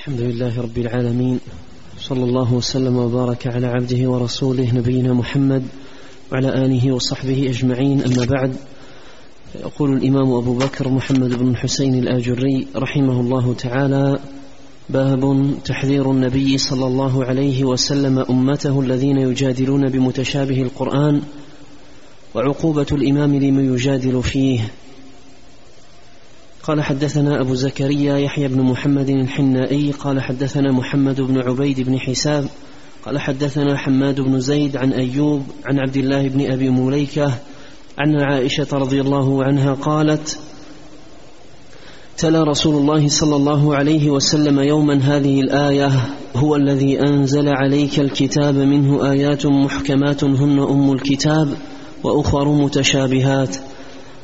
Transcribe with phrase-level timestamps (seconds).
[0.00, 1.40] الحمد لله رب العالمين
[1.98, 5.62] صلى الله وسلم وبارك على عبده ورسوله نبينا محمد
[6.32, 8.56] وعلى آله وصحبه أجمعين أما بعد
[9.60, 14.18] يقول الإمام أبو بكر محمد بن الحسين الآجري رحمه الله تعالى
[14.90, 21.22] باب تحذير النبي صلى الله عليه وسلم أمته الذين يجادلون بمتشابه القرآن
[22.34, 24.60] وعقوبة الإمام لمن يجادل فيه.
[26.70, 32.44] قال حدثنا أبو زكريا يحيى بن محمد الحنائي قال حدثنا محمد بن عبيد بن حساب
[33.06, 37.32] قال حدثنا حماد بن زيد عن أيوب عن عبد الله بن أبي مليكة
[37.98, 40.38] عن عائشة رضي الله عنها قالت
[42.18, 45.90] تلا رسول الله صلى الله عليه وسلم يوما هذه الآية
[46.36, 51.48] هو الذي أنزل عليك الكتاب منه آيات محكمات هن أم الكتاب
[52.04, 53.56] وأخر متشابهات.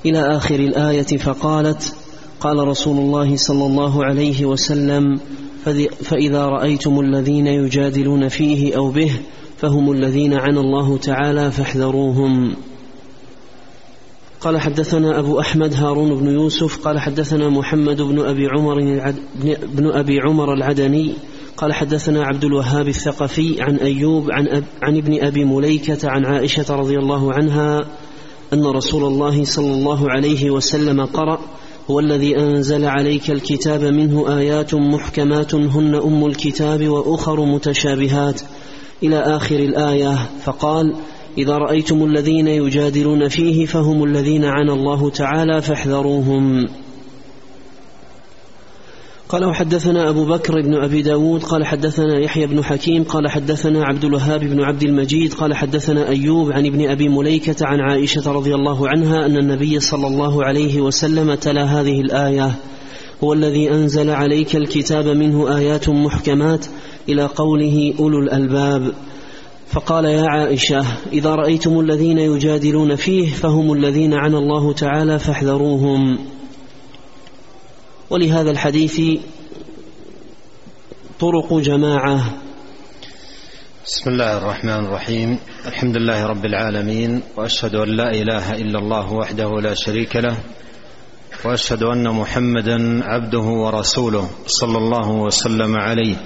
[0.07, 1.95] إلى آخر الآية فقالت
[2.41, 5.21] قال رسول الله صلى الله عليه وسلم
[6.03, 9.13] فإذا رأيتم الذين يجادلون فيه أو به
[9.59, 12.57] فهم الذين عنى الله تعالى فاحذروهم.
[14.41, 19.03] قال حدثنا أبو أحمد هارون بن يوسف قال حدثنا محمد بن أبي عمر
[19.75, 21.15] بن أبي عمر العدني
[21.57, 26.75] قال حدثنا عبد الوهاب الثقفي عن أيوب عن, أب عن ابن أبي مليكة عن عائشة
[26.77, 27.87] رضي الله عنها
[28.53, 31.39] أن رسول الله صلى الله عليه وسلم قرأ
[31.91, 38.41] هو الذي أنزل عليك الكتاب منه آيات محكمات هن أم الكتاب وأخر متشابهات
[39.03, 40.19] إلى آخر الآية.
[40.45, 40.95] فقال
[41.39, 46.67] إذا رأيتم الذين يجادلون فيه فهم الذين عنى الله تعالى فاحذروهم.
[49.29, 54.05] قال وحدثنا أبو بكر بن أبي داود قال حدثنا يحيى بن حكيم قال حدثنا عبد
[54.05, 58.89] الوهاب بن عبد المجيد قال حدثنا أيوب عن ابن أبي مليكة عن عائشة رضي الله
[58.89, 62.55] عنها أن النبي صلى الله عليه وسلم تلا هذه الآية
[63.25, 66.67] هو الذي أنزل عليك الكتاب منه آيات محكمات
[67.09, 68.93] إلى قوله أولو الألباب
[69.67, 76.19] فقال يا عائشة إذا رأيتم الذين يجادلون فيه فهم الذين عنى الله تعالى فاحذروهم
[78.11, 79.01] ولهذا الحديث
[81.21, 82.21] طرق جماعة.
[83.87, 85.39] بسم الله الرحمن الرحيم.
[85.67, 90.37] الحمد لله رب العالمين وأشهد أن لا إله إلا الله وحده لا شريك له
[91.45, 96.17] وأشهد أن محمدا عبده ورسوله صلى الله وسلم عليه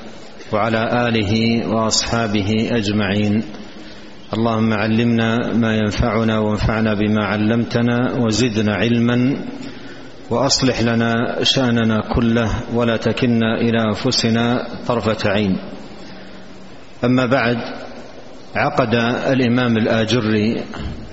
[0.53, 1.33] وعلى آله
[1.69, 3.43] وأصحابه أجمعين.
[4.35, 9.37] اللهم علمنا ما ينفعنا وانفعنا بما علمتنا وزدنا علما
[10.31, 15.59] وأصلح لنا شأننا كله ولا تكلنا إلى أنفسنا طرفة عين.
[17.05, 17.59] أما بعد
[18.57, 18.95] عقد
[19.27, 20.63] الإمام الآجري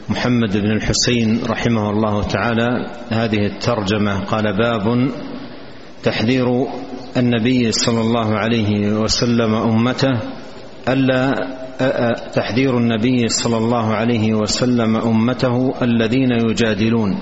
[0.09, 2.69] محمد بن الحسين رحمه الله تعالى
[3.09, 4.19] هذه الترجمة.
[4.19, 5.09] قال باب
[6.03, 6.67] تحذير
[7.17, 10.19] النبي صلى الله عليه وسلم أمته
[10.89, 11.33] ألا
[12.33, 17.17] تحذير النبي صلى الله عليه وسلم أمته الذين يجادلون.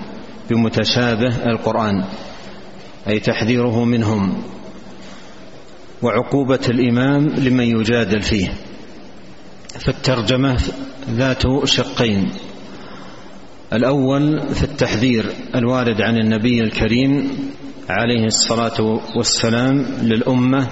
[0.50, 2.04] بمتشابه القرآن
[3.08, 4.44] أي تحذيره منهم
[6.02, 8.54] وعقوبة الإمام لمن يجادل فيه.
[9.86, 10.58] فالترجمة
[11.10, 12.32] ذات شقين.
[13.74, 17.30] الأول في التحذير الوارد عن النبي الكريم
[17.90, 20.68] عليه الصلاة والسلام للأمة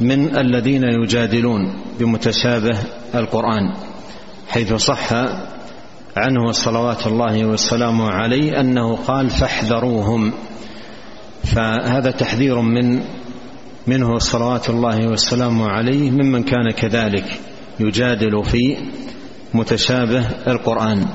[0.00, 2.78] من الذين يجادلون بمتشابه
[3.14, 3.74] القرآن
[4.48, 5.12] حيث صح
[6.16, 10.32] عنه صلوات الله وسلامه عليه أنه قال فاحذروهم.
[11.44, 13.02] فهذا تحذير من
[13.86, 17.40] منه صلوات الله وسلامه عليه ممن كان كذلك
[17.80, 18.76] يجادل في
[19.54, 21.06] متشابه القرآن.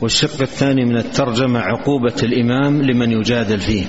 [0.00, 3.84] والشق الثاني من الترجمة عقوبة الإمام لمن يجادل فيه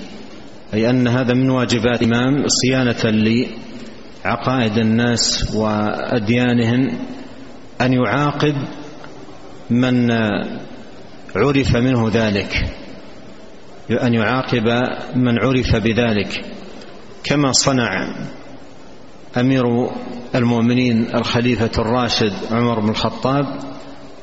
[0.73, 3.27] أي أن هذا من واجبات الإمام صيانة
[4.25, 6.97] لعقائد الناس وأديانهم
[7.81, 8.55] أن يعاقب
[9.69, 10.11] من
[11.35, 12.73] عرف منه ذلك
[13.91, 14.67] أن يعاقب
[15.15, 16.45] من عرف بذلك.
[17.23, 18.15] كما صنع
[19.37, 19.63] أمير
[20.35, 23.45] المؤمنين الخليفة الراشد عمر بن الخطاب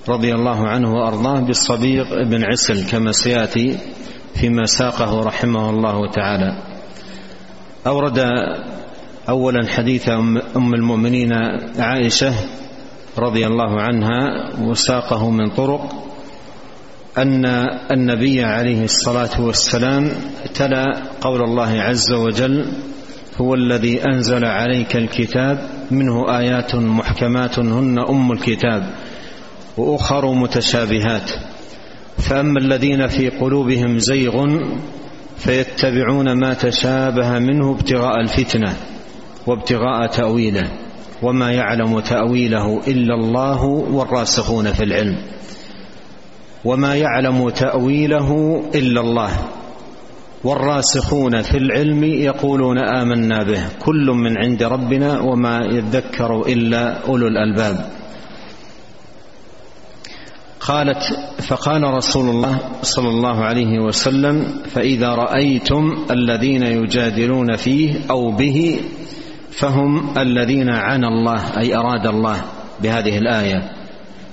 [0.09, 3.79] رضي الله عنه وأرضاه بالصبيغ بن عسل كما سيأتي
[4.35, 6.63] فيما ساقه رحمه الله تعالى.
[7.87, 8.19] أورد
[9.29, 10.09] أولا حديث
[10.57, 11.33] أم المؤمنين
[11.79, 12.35] عائشة
[13.19, 16.05] رضي الله عنها وساقه من طرق
[17.19, 17.47] أن
[17.93, 20.11] النبي عليه الصلاة والسلام
[20.55, 20.85] تلا
[21.21, 22.67] قول الله عز وجل
[23.41, 28.95] هو الذي أنزل عليك الكتاب منه آيات محكمات هن أم الكتاب
[29.77, 31.31] وأخر متشابهات.
[32.19, 34.59] فأما الذين في قلوبهم زيغ
[35.37, 38.77] فيتبعون ما تشابه منه ابتغاء الفتنة
[39.47, 40.84] وابتغاء تأويله.
[41.25, 45.17] وما يعلم تأويله إلا الله والراسخون في العلم.
[46.65, 49.31] وما يعلم تأويله إلا الله
[50.44, 53.62] والراسخون في العلم يقولون آمنا به.
[53.85, 57.91] كل من عند ربنا وما يذكر إلا أولو الألباب.
[60.61, 61.03] قالت
[61.43, 68.81] فقال رسول الله صلى الله عليه وسلم فإذا رأيتم الذين يجادلون فيه أو به
[69.56, 72.45] فهم الذين عنى الله أي أراد الله
[72.83, 73.73] بهذه الآية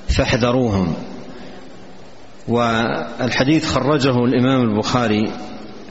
[0.09, 0.93] فاحذروهم.
[2.47, 5.31] والحديث خرجه الإمام البخاري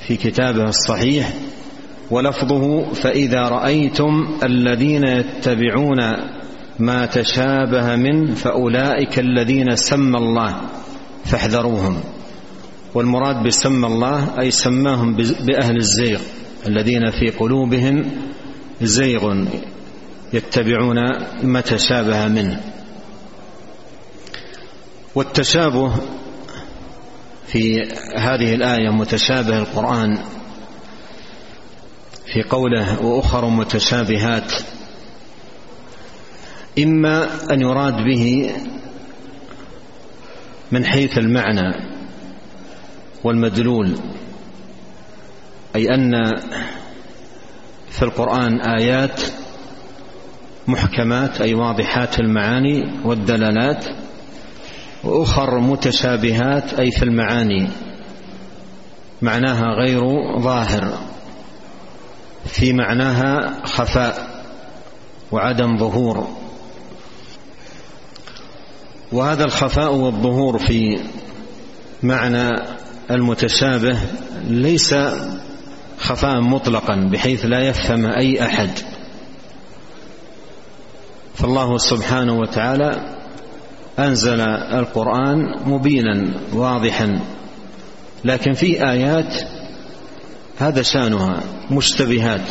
[0.00, 1.32] في كتابه الصحيح
[2.10, 5.98] ولفظه فإذا رأيتم الذين يتبعون
[6.78, 10.60] ما تشابه منه فأولئك الذين سمى الله
[11.24, 12.00] فاحذروهم.
[12.94, 16.20] والمراد بسمى الله أي سماهم بأهل الزيغ
[16.66, 18.10] الذين في قلوبهم
[18.82, 19.44] زيغ
[20.32, 20.96] يتبعون
[21.42, 22.60] ما تشابه منه.
[25.14, 25.94] والتشابه
[27.46, 27.82] في
[28.16, 30.18] هذه الآية متشابه القرآن
[32.32, 34.52] في قوله وأخر متشابهات
[36.78, 38.50] إما أن يراد به
[40.72, 41.90] من حيث المعنى
[43.24, 43.98] والمدلول
[45.76, 46.12] أي أن
[47.90, 49.20] في القرآن آيات
[50.66, 53.84] محكمات أي واضحات المعاني والدلالات
[55.04, 57.68] وأخر متشابهات أي في المعاني.
[59.22, 60.00] معناها غير
[60.40, 60.98] ظاهر.
[62.44, 64.42] في معناها خفاء
[65.32, 66.28] وعدم ظهور.
[69.12, 71.00] وهذا الخفاء والظهور في
[72.02, 72.48] معنى
[73.10, 73.98] المتشابه
[74.48, 74.94] ليس
[76.00, 78.70] خفاء مطلقا بحيث لا يفهم أي أحد.
[81.34, 83.16] فالله سبحانه وتعالى
[83.98, 87.20] أنزل القرآن مبينا واضحا.
[88.24, 89.34] لكن في آيات
[90.58, 92.48] هذا شأنها مشتبهات.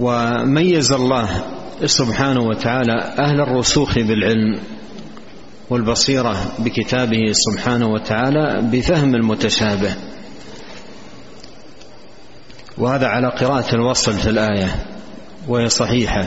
[0.00, 1.44] وميز الله
[1.84, 4.60] سبحانه وتعالى أهل الرسوخ بالعلم
[5.70, 9.94] والبصيرة بكتابه سبحانه وتعالى بفهم المتشابه.
[12.78, 14.74] وهذا على قراءة الوصل في الآية
[15.48, 16.26] وهي صحيحة.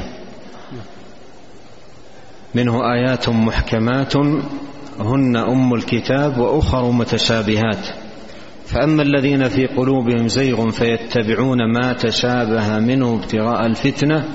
[2.55, 4.17] منه آيات محكمات
[4.99, 7.87] هن أم الكتاب وأخر متشابهات.
[8.65, 14.25] فأما الذين في قلوبهم زيغ فيتبعون ما تشابه منه ابتغاء الفتنة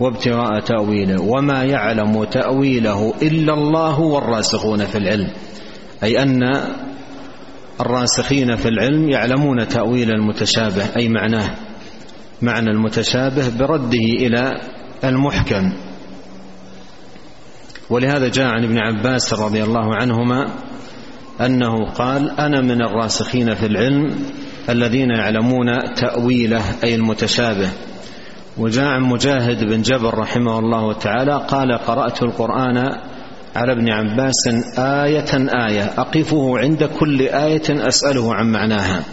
[0.00, 1.22] وابتغاء تأويله.
[1.22, 5.30] وما يعلم تأويله إلا الله والراسخون في العلم.
[6.02, 6.40] أي أن
[7.80, 11.54] الراسخين في العلم يعلمون تأويل المتشابه أي معناه
[12.42, 14.60] معنى المتشابه برده إلى
[15.04, 15.72] المحكم.
[17.90, 20.46] ولهذا جاء عن ابن عباس رضي الله عنهما
[21.40, 24.14] أنه قال أنا من الراسخين في العلم
[24.68, 25.66] الذين يعلمون
[25.96, 27.68] تأويله أي المتشابه.
[28.58, 33.00] وجاء عن مجاهد بن جبر رحمه الله تعالى قال قرأت القرآن
[33.54, 34.48] على ابن عباس
[34.78, 35.84] آية آية.
[35.84, 39.04] أقفه عند كل آية أسأله عن معناها.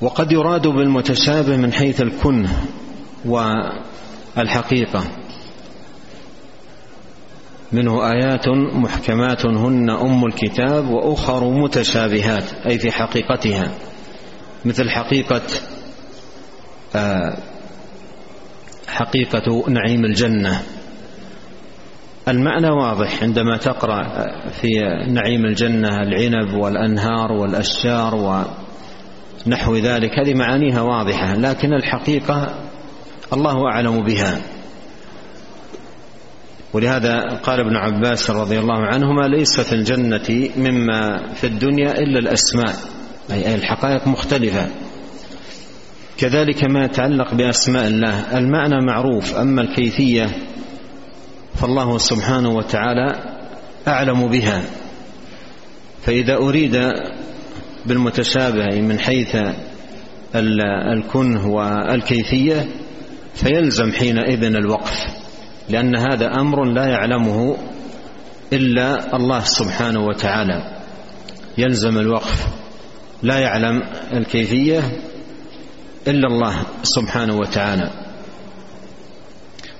[0.00, 2.64] وقد يراد بالمتشابه من حيث الكنه
[3.24, 5.04] والحقيقة.
[7.72, 13.70] منه آيات محكمات هن أم الكتاب وأخر متشابهات أي في حقيقتها.
[14.64, 15.42] مثل حقيقة
[16.96, 17.38] آه،
[18.88, 20.62] حقيقة نعيم الجنة.
[22.28, 24.02] المعنى واضح عندما تقرأ
[24.50, 24.68] في
[25.08, 28.14] نعيم الجنة العنب والأنهار والأشجار
[29.46, 32.54] ونحو ذلك هذه معانيها واضحة لكن الحقيقة
[33.32, 34.40] الله أعلم بها.
[36.72, 42.74] ولهذا قال ابن عباس رضي الله عنهما ليس في الجنة مما في الدنيا إلا الأسماء
[43.30, 44.66] أي الحقائق مختلفة.
[46.18, 48.38] كذلك ما يتعلق بأسماء الله.
[48.38, 50.26] المعنى معروف أما الكيفية
[51.54, 53.14] فالله سبحانه وتعالى
[53.88, 54.62] أعلم بها.
[56.02, 56.80] فإذا أريد
[57.86, 59.36] بالمتشابه من حيث
[60.94, 62.68] الكنه والكيفية
[63.34, 65.06] فيلزم حينئذ الوقف
[65.68, 67.56] لأن هذا أمر لا يعلمه
[68.52, 70.80] إلا الله سبحانه وتعالى.
[71.58, 72.46] يلزم الوقف
[73.22, 74.80] لا يعلم الكيفية
[76.08, 77.90] إلا الله سبحانه وتعالى.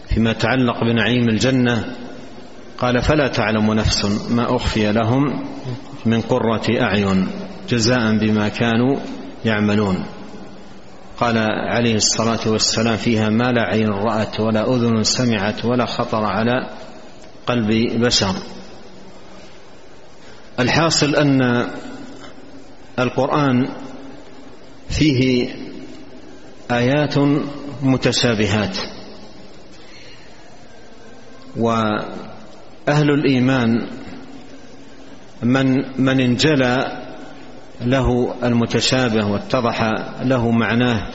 [0.09, 1.97] فيما يتعلق بنعيم الجنة
[2.79, 5.45] قال فلا تعلم نفس ما أخفي لهم
[6.07, 7.29] من قرة أعين
[7.69, 8.97] جزاء بما كانوا
[9.45, 10.07] يعملون.
[11.21, 11.39] قال
[11.73, 16.71] عليه الصلاة والسلام فيها ما لا عين رأت ولا أذن سمعت ولا خطر على
[17.47, 17.69] قلب
[18.01, 18.35] بشر.
[20.61, 21.67] الحاصل أن
[22.99, 23.69] القرآن
[24.89, 25.49] فيه
[26.71, 27.19] آيات
[27.83, 28.79] متشابهات.
[31.57, 33.89] وأهل الإيمان
[35.43, 37.03] من من انجلى
[37.81, 39.83] له المتشابه واتضح
[40.23, 41.11] له معناه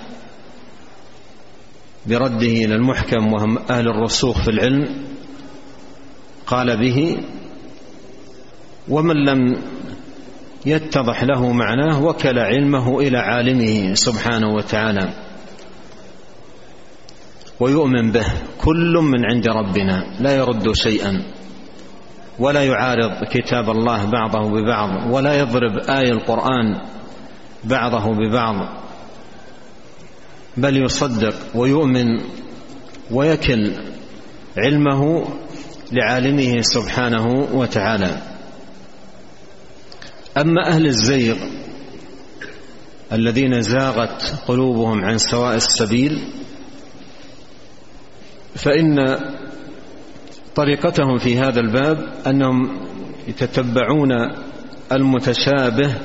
[2.05, 5.05] برده إلى المحكم وهم أهل الرسوخ في العلم.
[6.47, 7.17] قال به
[8.89, 9.61] ومن لم
[10.65, 15.28] يتضح له معناه وكل علمه إلى عالمه سبحانه وتعالى.
[17.59, 18.25] ويؤمن به.
[18.61, 21.23] كل من عند ربنا لا يرد شيئا
[22.39, 26.81] ولا يعارض كتاب الله بعضه ببعض ولا يضرب آية القرآن
[27.63, 28.55] بعضه ببعض
[30.57, 32.07] بل يصدق ويؤمن
[33.11, 33.71] ويكل
[34.57, 35.27] علمه
[35.91, 38.21] لعالمه سبحانه وتعالى.
[40.37, 41.35] أما أهل الزيغ
[43.13, 46.33] الذين زاغت قلوبهم عن سواء السبيل
[48.55, 49.19] فإن
[50.55, 52.79] طريقتهم في هذا الباب أنهم
[53.27, 54.11] يتتبعون
[54.91, 55.95] المتشابه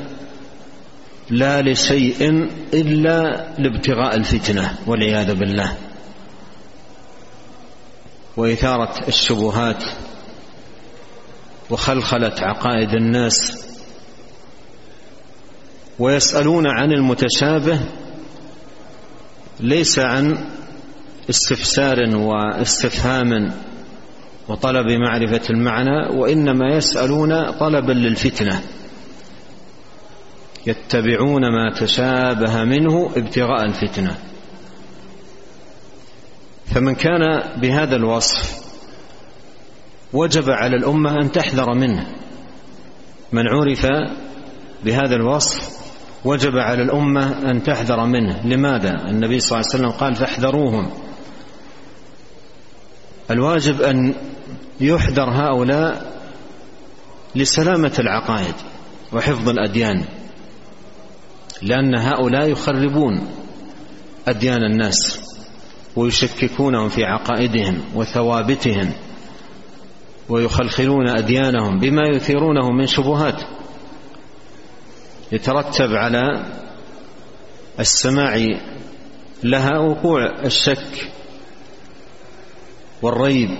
[1.30, 5.76] لا لشيء إلا لابتغاء الفتنة والعياذ بالله.
[8.36, 9.84] وإثارة الشبهات
[11.70, 13.64] وخلخلة عقائد الناس
[15.98, 17.80] ويسألون عن المتشابه
[19.60, 20.48] ليس عن
[21.30, 23.52] استفسار واستفهام
[24.48, 28.62] وطلب معرفة المعنى وإنما يسألون طلبا للفتنة.
[30.66, 34.18] يتبعون ما تشابه منه ابتغاء الفتنة.
[36.66, 38.64] فمن كان بهذا الوصف
[40.12, 42.06] وجب على الأمة أن تحذر منه.
[43.32, 43.86] من عرف
[44.84, 45.74] بهذا الوصف
[46.24, 48.46] وجب على الأمة أن تحذر منه.
[48.46, 50.90] لماذا؟ النبي صلى الله عليه وسلم قال فاحذروهم.
[53.30, 54.14] الواجب أن
[54.80, 56.14] يحذر هؤلاء
[57.34, 58.54] لسلامة العقائد
[59.12, 60.04] وحفظ الأديان
[61.62, 63.28] لأن هؤلاء يخربون
[64.28, 65.20] أديان الناس
[65.96, 68.92] ويشككونهم في عقائدهم وثوابتهم
[70.28, 73.42] ويخلخلون أديانهم بما يثيرونه من شبهات
[75.32, 76.44] يترتب على
[77.80, 78.58] السماع
[79.42, 81.13] لها وقوع الشك
[83.04, 83.50] والريب.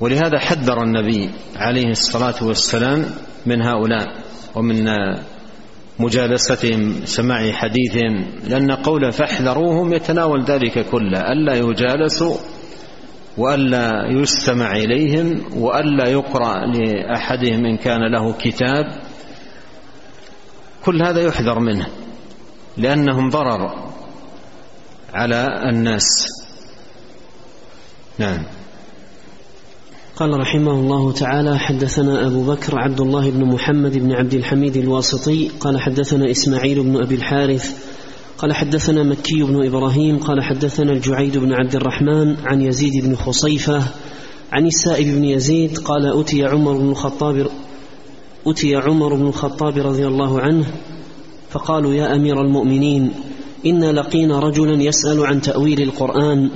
[0.00, 3.04] ولهذا حذر النبي عليه الصلاة والسلام
[3.46, 4.06] من هؤلاء
[4.54, 4.84] ومن
[5.98, 12.36] مجالستهم سماع حديثهم لأن قوله فاحذروهم يتناول ذلك كله ألا يجالسوا
[13.38, 18.84] وألا يستمع إليهم وألا يقرأ لأحدهم إن كان له كتاب.
[20.84, 21.86] كل هذا يحذر منه
[22.76, 23.92] لأنهم ضرر
[25.14, 26.39] على الناس.
[28.20, 28.42] نعم.
[30.16, 35.48] قال رحمه الله تعالى حدثنا أبو بكر عبد الله بن محمد بن عبد الحميد الواسطي
[35.60, 37.74] قال حدثنا إسماعيل بن أبي الحارث
[38.38, 43.82] قال حدثنا مكي بن إبراهيم قال حدثنا الجعيد بن عبد الرحمن عن يزيد بن خصيفة
[44.52, 47.46] عن السائب بن يزيد قال أتي عمر بن الخطاب
[48.46, 50.66] أتي عمر بن الخطاب رضي الله عنه
[51.50, 53.12] فقالوا يا أمير المؤمنين
[53.66, 56.50] إنا لقينا رجلا يسأل عن تأويل القرآن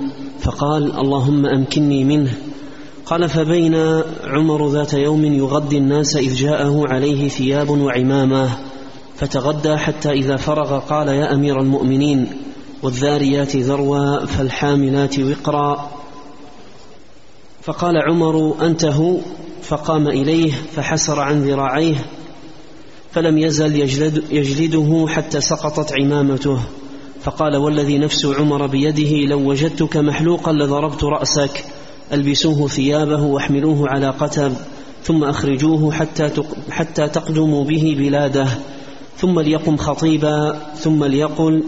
[0.45, 2.35] فقال اللهم أمكنني منه.
[3.07, 8.59] قال فبين عمر ذات يوم يغدي الناس إذ جاءه عليه ثياب وعمامة
[9.17, 12.27] فتغدى حتى إذا فرغ قال يا أمير المؤمنين
[12.83, 15.91] والذاريات ذروا فالحاملات وقرا.
[17.63, 19.17] فقال عمر أنت هو.
[19.63, 22.05] فقام إليه فحسر عن ذراعيه
[23.13, 26.61] فلم يزل يجلد يجلده حتى سقطت عمامته.
[27.25, 31.65] فقال والذي نفس عمر بيده لو وجدتك محلوقا لضربت رأسك.
[32.13, 34.57] ألبسوه ثيابه واحملوه على قتب
[35.03, 36.31] ثم أخرجوه حتى
[36.71, 38.49] حتى تقدموا به بلاده.
[39.17, 41.63] ثم ليقم خطيبا ثم ليقل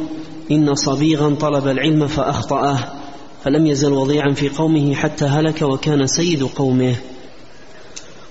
[0.51, 2.79] إن صبيغا طلب العلم فأخطأه.
[3.45, 6.95] فلم يزل وضيعا في قومه حتى هلك وكان سيد قومه.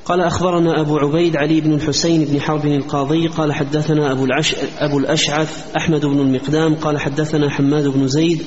[0.06, 5.00] قال أخبرنا أبو عبيد علي بن الحسين بن حرب القاضي قال حدثنا أبو, العش أبو
[5.00, 8.42] الأشعث أحمد بن المقدام قال حدثنا حماد بن زيد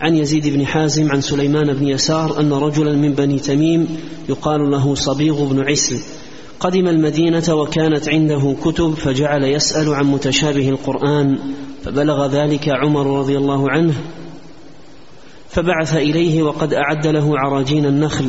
[0.00, 3.98] عن يزيد بن حازم عن سليمان بن يسار أن رجلا من بني تميم
[4.28, 6.00] يقال له صبيغ بن عسل
[6.60, 11.38] قدم المدينة وكانت عنده كتب فجعل يسأل عن متشابه القرآن
[11.84, 13.94] فبلغ ذلك عمر رضي الله عنه
[15.48, 18.26] فبعث إليه وقد أعد له عراجين النخل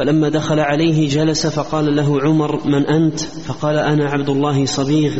[0.00, 5.12] فلما دخل عليه جلس فقال له عمر من أنت؟ فقال أنا عبد الله صبيغ.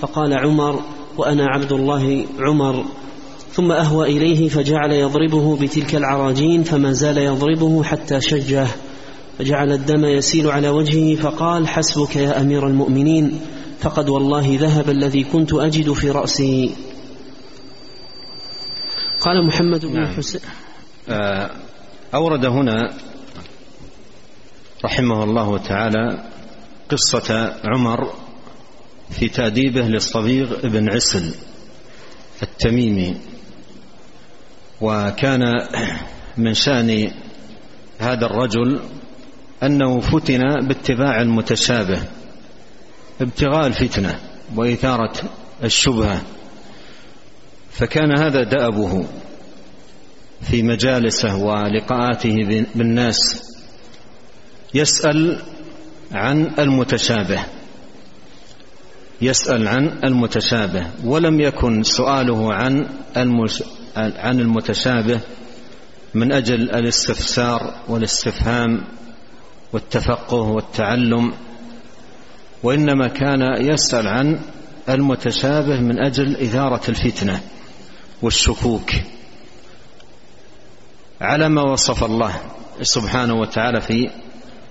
[0.00, 0.80] فقال عمر
[1.18, 2.84] وأنا عبد الله عمر.
[3.52, 8.66] ثم أهوى إليه فجعل يضربه بتلك العراجين فما زال يضربه حتى شجه.
[9.38, 13.40] فجعل الدم يسيل على وجهه فقال حسبك يا أمير المؤمنين
[13.80, 16.70] فقد والله ذهب الذي كنت أجد في رأسي.
[19.20, 20.16] قال محمد بن نعم.
[20.16, 20.40] حسين
[21.08, 21.50] آه،
[22.14, 22.90] أورد هنا
[24.84, 26.24] رحمه الله تعالى
[26.90, 28.12] قصة عمر
[29.10, 31.34] في تأديبه للصبيغ بن عسل
[32.42, 33.16] التميمي.
[34.80, 35.42] وكان
[36.36, 37.10] من شأن
[37.98, 38.80] هذا الرجل
[39.62, 42.02] أنه فتن باتباع المتشابه
[43.20, 44.20] ابتغاء الفتنة
[44.56, 45.12] وإثارة
[45.64, 46.22] الشبهة.
[47.70, 49.06] فكان هذا دأبه
[50.42, 52.34] في مجالسه ولقاءاته
[52.74, 53.53] بالناس
[54.74, 55.42] يسأل
[56.12, 57.44] عن المتشابه.
[59.22, 60.86] يسأل عن المتشابه.
[61.04, 62.86] ولم يكن سؤاله عن
[63.96, 65.20] عن المتشابه
[66.14, 68.84] من أجل الاستفسار والاستفهام
[69.72, 71.32] والتفقه والتعلم
[72.62, 73.40] وإنما كان
[73.72, 74.40] يسأل عن
[74.88, 77.40] المتشابه من أجل إثارة الفتنة
[78.22, 78.90] والشكوك.
[81.20, 82.40] على ما وصف الله
[82.82, 84.10] سبحانه وتعالى في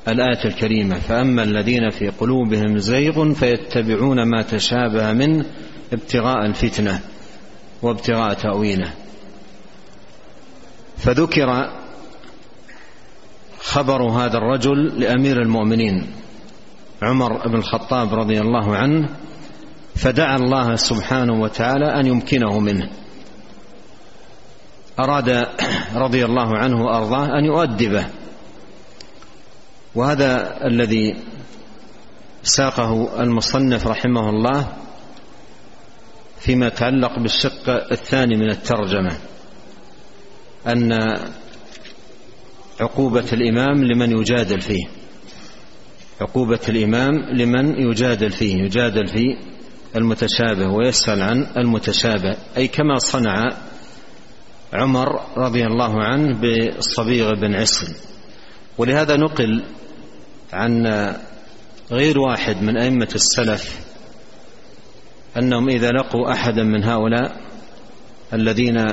[0.07, 5.45] الآية الكريمة فأما الذين في قلوبهم زيغ فيتبعون ما تشابه منه
[5.93, 6.99] ابتغاء الفتنة
[7.81, 8.93] وابتغاء تأويله.
[10.97, 11.69] فذكر
[13.59, 16.07] خبر هذا الرجل لأمير المؤمنين
[17.01, 19.09] عمر بن الخطاب رضي الله عنه
[19.95, 22.89] فدعا الله سبحانه وتعالى أن يمكنه منه.
[24.99, 25.47] أراد
[25.95, 28.05] رضي الله عنه وأرضاه أن يؤدبه.
[29.95, 31.15] وهذا الذي
[32.43, 34.73] ساقه المصنف رحمه الله
[36.39, 39.17] فيما يتعلق بالشق الثاني من الترجمة
[40.67, 40.93] أن
[42.79, 44.87] عقوبة الإمام لمن يجادل فيه.
[46.21, 49.37] عقوبة الإمام لمن يجادل فيه يجادل في
[49.95, 52.37] المتشابه ويسأل عن المتشابه.
[52.57, 53.49] أي كما صنع
[54.73, 57.95] عمر رضي الله عنه بالصبيغ بن عسل.
[58.77, 59.63] ولهذا نقل
[60.53, 60.87] عن
[61.91, 63.79] غير واحد من أئمة السلف
[65.37, 67.41] أنهم إذا لقوا أحدا من هؤلاء
[68.33, 68.85] الذين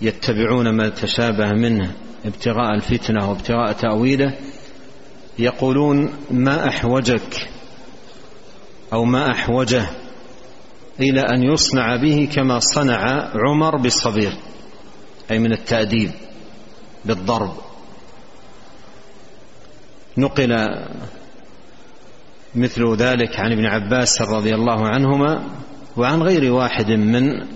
[0.00, 1.92] يتبعون ما تشابه منه
[2.24, 4.34] ابتغاء الفتنة وابتغاء تأويله
[5.38, 7.48] يقولون ما أحوجك
[8.92, 9.86] أو ما أحوجه
[11.00, 14.32] إلى أن يصنع به كما صنع عمر بالصبير
[15.30, 16.10] أي من التأديب
[17.04, 17.67] بالضرب.
[20.18, 20.56] نقل
[22.54, 25.44] مثل ذلك عن ابن عباس رضي الله عنهما
[25.96, 27.46] وعن غير واحد من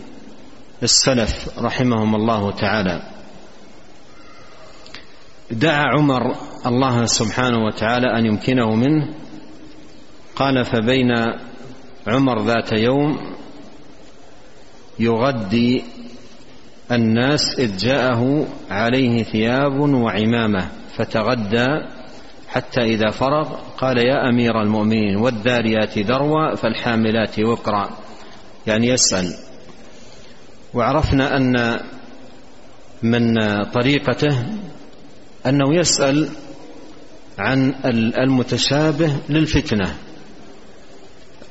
[0.83, 3.03] السلف رحمهم الله تعالى.
[5.51, 6.23] دعا عمر
[6.67, 9.09] الله سبحانه وتعالى أن يمكنه منه
[10.37, 11.13] قال فبين
[12.07, 13.19] عمر ذات يوم
[14.99, 15.85] يغدي
[16.93, 21.69] الناس إذ جاءه عليه ثياب وعمامة فتغدى
[22.53, 27.91] حتى إذا فرغ قال يا أمير المؤمنين والذاريات ذروة فالحاملات وقرا.
[28.67, 29.35] يعني يسأل.
[30.75, 31.81] وعرفنا أن
[33.03, 33.35] من
[33.65, 34.47] طريقته
[35.47, 36.29] أنه يسأل
[37.39, 37.75] عن
[38.19, 39.97] المتشابه للفتنة.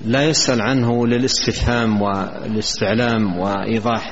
[0.01, 4.11] لا يسأل عنه للاستفهام والاستعلام وإيضاح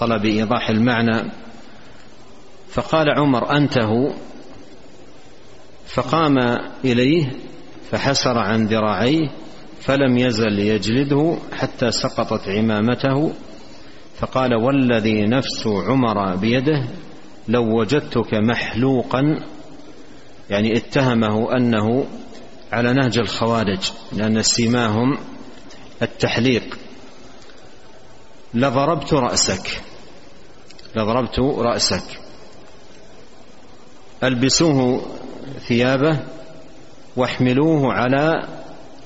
[0.00, 1.32] طلب إيضاح المعنى.
[2.70, 4.14] فقال عمر أنته
[5.86, 6.38] فقام
[6.84, 7.32] إليه
[7.90, 9.30] فحسر عن ذراعيه
[9.80, 13.32] فلم يزل يجلده حتى سقطت عمامته
[14.18, 16.84] فقال والذي نفس عمر بيده
[17.48, 19.22] لو وجدتك محلوقا
[20.50, 22.06] يعني اتهمه أنه
[22.72, 25.18] على نهج الخوارج لأن سيماهم
[26.02, 26.78] التحليق.
[28.54, 29.80] لضربت رأسك
[30.96, 32.20] لضربت رأسك.
[34.24, 35.02] ألبسوه
[35.58, 36.20] ثيابه
[37.16, 38.48] واحملوه على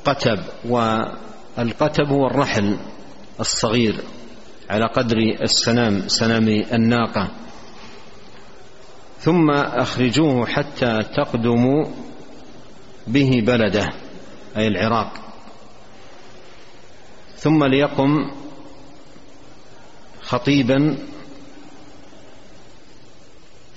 [0.05, 2.79] قتب والقتب هو الرحل
[3.41, 3.95] الصغير
[4.71, 7.31] على قدر السنام سنام الناقة.
[9.19, 11.85] ثم أخرجوه حتى تقدموا
[13.07, 13.89] به بلده
[14.57, 15.13] أي العراق.
[17.37, 18.31] ثم ليقم
[20.23, 20.99] خطيبا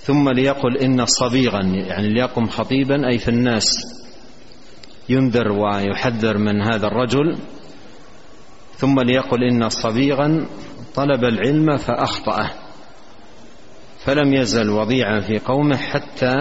[0.04, 3.64] ثم ليقل إن صبيغا يعني ليقم خطيبا أي في الناس
[5.08, 7.38] ينذر ويحذر من هذا الرجل.
[8.76, 10.46] ثم ليقل إن صبيغا
[10.94, 12.50] طلب العلم فأخطأه
[14.04, 16.34] فلم يزل وضيعا في قومه حتى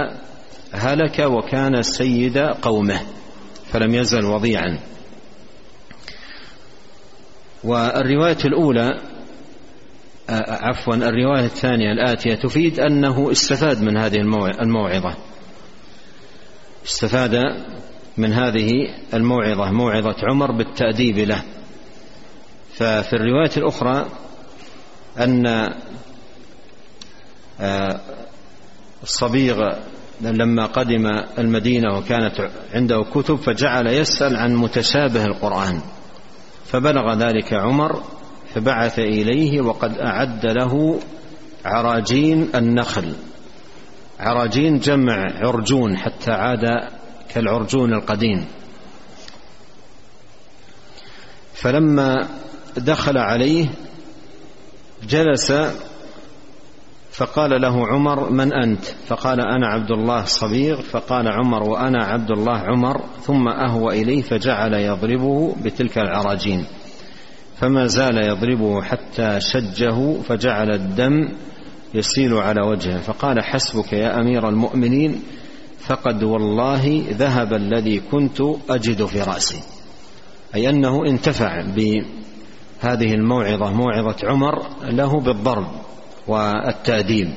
[0.71, 3.01] هلك وكان سيد قومه
[3.71, 4.79] فلم يزل وضيعا.
[7.63, 9.12] والرواية الأولى
[10.29, 14.17] عفوا الرواية الثانية الآتية تفيد أنه استفاد من هذه
[14.61, 15.15] الموعظة.
[16.85, 17.35] استفاد
[18.17, 18.69] من هذه
[19.13, 21.43] الموعظة موعظة عمر بالتأديب له.
[22.73, 24.09] ففي الرواية الأخرى
[25.19, 25.73] أن
[29.03, 29.77] الصبيغ
[30.21, 31.05] لما قدم
[31.37, 35.81] المدينة وكانت عنده كتب فجعل يسأل عن متشابه القرآن.
[36.65, 38.03] فبلغ ذلك عمر
[38.55, 40.99] فبعث إليه وقد أعد له
[41.65, 43.13] عراجين النخل.
[44.19, 46.89] عراجين جمع عرجون حتى عاد
[47.33, 48.45] كالعرجون القديم.
[51.53, 52.27] فلما
[52.77, 53.67] دخل عليه
[55.09, 55.53] جلس
[57.11, 62.57] فقال له عمر من أنت؟ فقال أنا عبد الله صبيغ فقال عمر وأنا عبد الله
[62.57, 63.01] عمر.
[63.21, 66.65] ثم أهوى إليه فجعل يضربه بتلك العراجين.
[67.63, 71.29] فما زال يضربه حتى شجه فجعل الدم
[71.93, 72.99] يسيل على وجهه.
[72.99, 75.23] فقال حسبك يا أمير المؤمنين
[75.79, 79.61] فقد والله ذهب الذي كنت أجد في رأسي.
[80.55, 85.67] أي أنه انتفع بهذه الموعظة موعظة عمر له بالضرب
[86.27, 87.33] والتأديب.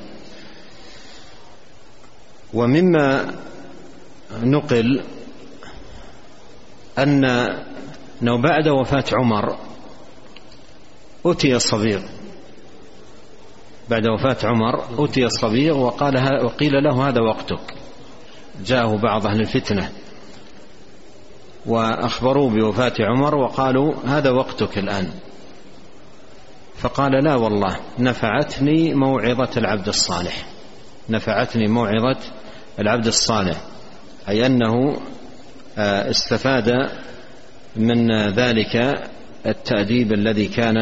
[2.55, 3.35] ومما
[4.43, 5.03] نقل
[6.99, 7.25] أن
[8.23, 9.66] انه بعد وفاة عمر
[11.31, 12.01] أتي الصبيغ.
[13.91, 17.75] بعد وفاة عمر أتي الصبيغ وقال وقيل له هذا وقتك.
[18.67, 19.93] جاءه بعض أهل الفتنة.
[21.67, 25.11] وأخبروه بوفاة عمر وقالوا هذا وقتك الآن.
[26.77, 30.47] فقال لا والله نفعتني موعظة العبد الصالح.
[31.09, 32.19] نفعتني موعظة
[32.79, 33.61] العبد الصالح.
[34.29, 34.97] أي أنه
[35.79, 36.73] آه، استفاد
[37.77, 38.77] من ذلك
[39.47, 40.75] التأديب الذي كان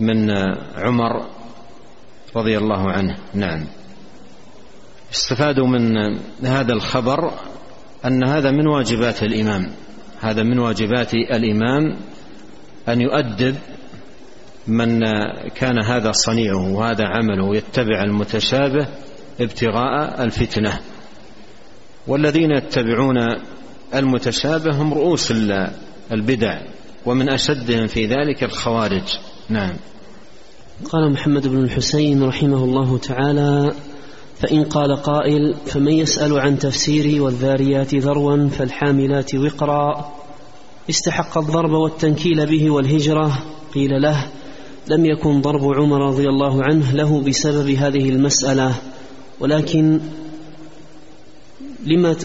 [0.00, 0.30] من
[0.76, 1.26] عمر
[2.36, 3.16] رضي الله عنه.
[3.34, 3.64] نعم.
[5.12, 5.96] استفادوا من
[6.44, 7.32] هذا الخبر
[8.04, 9.70] أن هذا من واجبات الإمام.
[10.20, 11.96] هذا من واجبات الإمام
[12.88, 13.56] أن يؤدب
[14.66, 15.00] من
[15.54, 18.88] كان هذا صنيعه وهذا عمله يتبع المتشابه
[19.40, 20.80] ابتغاء الفتنة.
[22.06, 23.16] والذين يتبعون
[23.94, 25.32] المتشابه هم رؤوس
[26.12, 26.60] البدع
[27.06, 29.18] ومن أشدهم في ذلك الخوارج.
[29.50, 29.76] نعم.
[30.90, 33.74] قال محمد بن الحسين رحمه الله تعالى
[34.38, 40.12] فإن قال قائل فمن يسأل عن تفسيري والذاريات ذروا فالحاملات وقرا.
[40.90, 43.42] استحق الضرب والتنكيل به والهجرة.
[43.74, 44.26] قيل له
[44.88, 48.74] لم يكن ضرب عمر رضي الله عنه له بسبب هذه المسألة.
[49.40, 50.00] ولكن
[51.84, 52.16] لما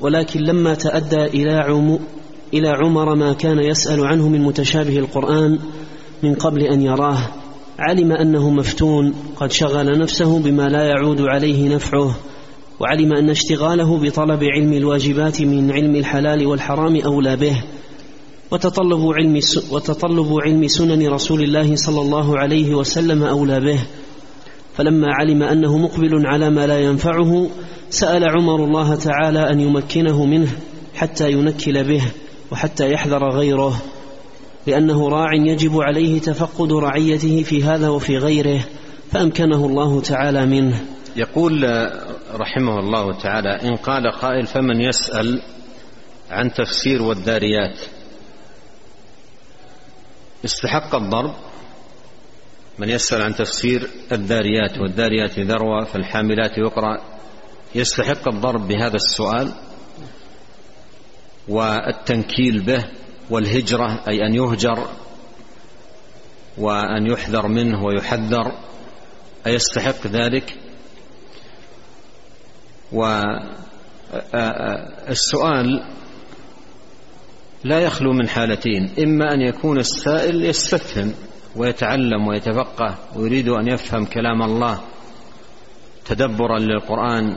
[0.00, 1.60] ولكن لما تأدى إلى
[2.54, 5.58] إلى عمر ما كان يسأل عنه من متشابه القرآن
[6.22, 7.18] من قبل أن يراه
[7.78, 12.14] علم أنه مفتون قد شغل نفسه بما لا يعود عليه نفعه
[12.80, 17.62] وعلم أن اشتغاله بطلب علم الواجبات من علم الحلال والحرام أولى به
[18.50, 23.80] وتطلب علم وتطلب علم سنن رسول الله صلى الله عليه وسلم أولى به.
[24.76, 27.50] فلما علم أنه مقبل على ما لا ينفعه
[27.90, 30.48] سأل عمر الله تعالى أن يمكنه منه
[30.94, 32.02] حتى ينكل به
[32.52, 33.82] وحتى يحذر غيره.
[34.66, 38.64] لأنه راع يجب عليه تفقد رعيته في هذا وفي غيره
[39.12, 40.84] فأمكنه الله تعالى منه.
[41.16, 41.64] يقول
[42.34, 45.42] رحمه الله تعالى إن قال قائل فمن يسأل
[46.30, 47.78] عن تفسير والداريات؟
[50.44, 51.34] استحق الضرب.
[52.78, 56.98] من يسأل عن تفسير الداريات والداريات ذروة فالحاملات يقرأ.
[57.74, 59.52] يستحق الضرب بهذا السؤال
[61.48, 62.84] والتنكيل به.
[63.30, 64.88] والهجرة أي أن يهجر
[66.58, 68.52] وأن يحذر منه ويحذر
[69.46, 70.58] أيستحق ذلك؟
[75.02, 75.84] والسؤال
[77.64, 81.14] لا يخلو من حالتين إما أن يكون السائل يستفهم
[81.56, 84.80] ويتعلم ويتفقه ويريد أن يفهم كلام الله
[86.04, 87.36] تدبرا للقرآن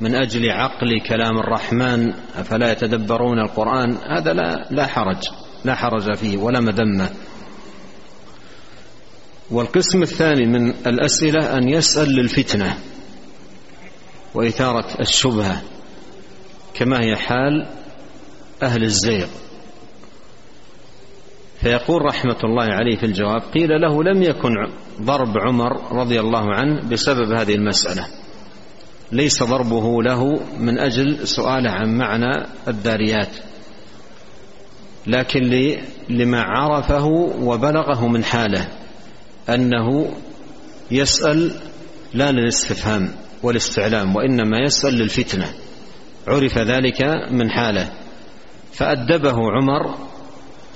[0.00, 5.28] من أجل عقل كلام الرحمن أفلا يتدبرون القرآن؟ هذا لا, لا حرج
[5.64, 7.10] لا حرج فيه ولا مذمة.
[9.50, 12.78] والقسم الثاني من الأسئلة أن يسأل للفتنة
[14.34, 15.62] وإثارة الشبهة
[16.74, 17.66] كما هي حال
[18.62, 19.26] أهل الزيغ.
[21.60, 24.50] فيقول رحمة الله عليه في الجواب قيل له لم يكن
[25.02, 28.06] ضرب عمر رضي الله عنه بسبب هذه المسألة.
[29.12, 33.36] ليس ضربه له من أجل سؤاله عن معنى الذاريات
[35.06, 35.40] لكن
[36.08, 37.06] لما عرفه
[37.40, 38.68] وبلغه من حاله
[39.48, 40.12] أنه
[40.90, 41.52] يسأل
[42.14, 43.10] لا للاستفهام
[43.42, 45.52] والاستعلام وإنما يسأل للفتنة
[46.28, 47.92] عرف ذلك من حاله.
[48.72, 49.94] فأدبه عمر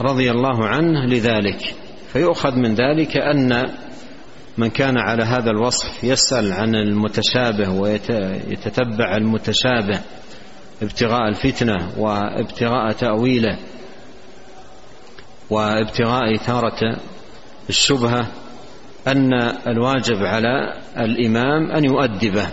[0.00, 1.74] رضي الله عنه لذلك
[2.12, 3.70] فيؤخذ من ذلك أن
[4.58, 10.00] من كان على هذا الوصف يسأل عن المتشابه ويتتبع المتشابه
[10.82, 13.58] ابتغاء الفتنة وابتغاء تأويله
[15.50, 17.00] وابتغاء إثارة
[17.68, 18.26] الشبهة
[19.06, 19.32] أن
[19.66, 22.48] الواجب على الإمام أن يؤدبه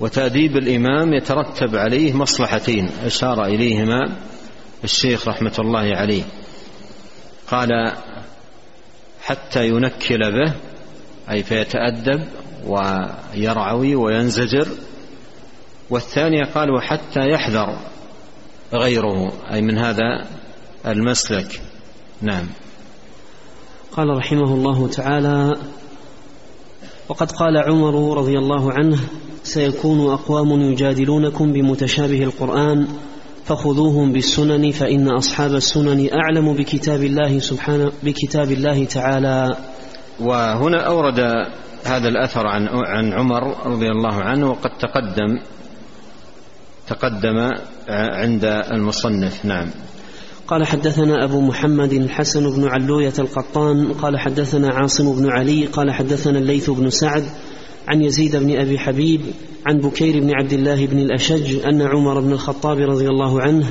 [0.00, 4.16] وتأديب الإمام يترتب عليه مصلحتين أشار إليهما
[4.84, 6.22] الشيخ رحمة الله عليه.
[7.50, 7.92] قال
[9.30, 10.54] حتى ينكل به
[11.30, 12.24] أي فيتأدب
[12.66, 14.68] ويرعوي وينزجر.
[15.90, 17.78] والثانية قال وحتى يحذر
[18.72, 20.26] غيره أي من هذا
[20.86, 21.60] المسلك.
[22.22, 22.46] نعم.
[23.92, 25.56] قال رحمه الله تعالى
[27.08, 28.98] وقد قال عمر رضي الله عنه
[29.42, 32.88] سيكون أقوام يجادلونكم بمتشابه القرآن
[33.44, 39.56] فخذوهم بالسنن فإن أصحاب السنن أعلم بكتاب الله سبحانه بكتاب الله تعالى.
[40.20, 41.20] وهنا أورد
[41.84, 45.40] هذا الأثر عن عن عمر رضي الله عنه وقد تقدم
[46.86, 47.50] تقدم
[47.88, 49.44] عند المصنف.
[49.44, 49.70] نعم.
[50.50, 56.38] قال حدثنا أبو محمد الحسن بن علوية القطان قال حدثنا عاصم بن علي قال حدثنا
[56.38, 57.24] الليث بن سعد
[57.90, 59.20] عن يزيد بن أبي حبيب
[59.66, 63.66] عن بكير بن عبد الله بن الأشج أن عمر بن الخطاب رضي الله عنه